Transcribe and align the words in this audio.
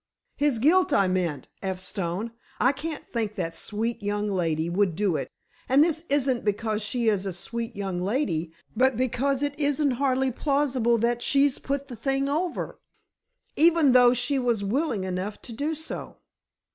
"His 0.35 0.57
guilt, 0.57 0.91
I 0.93 1.07
meant, 1.07 1.47
F. 1.61 1.79
Stone. 1.79 2.31
I 2.59 2.71
can't 2.71 3.05
think 3.13 3.35
that 3.35 3.55
sweet 3.55 4.01
young 4.01 4.31
lady 4.31 4.67
would 4.67 4.95
do 4.95 5.15
it, 5.15 5.29
and 5.69 5.83
this 5.83 6.05
isn't 6.09 6.43
because 6.43 6.81
she 6.81 7.07
is 7.07 7.27
a 7.27 7.31
sweet 7.31 7.75
young 7.75 8.01
lady, 8.01 8.51
but 8.75 8.97
because 8.97 9.43
it 9.43 9.53
isn't 9.59 9.91
hardly 10.01 10.31
plausible 10.31 10.97
that 10.97 11.21
she's 11.21 11.59
put 11.59 11.87
the 11.87 11.95
thing 11.95 12.27
over, 12.27 12.79
even 13.55 13.91
though 13.91 14.11
she 14.11 14.39
was 14.39 14.63
willing 14.63 15.03
enough 15.03 15.39
to 15.43 15.53
do 15.53 15.75
so." 15.75 16.17